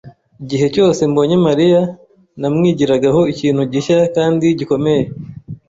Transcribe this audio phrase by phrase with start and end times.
[0.43, 1.81] Igihe cyose mbonye Mariya,
[2.39, 5.03] namwigiraho ikintu gishya kandi gikomeye.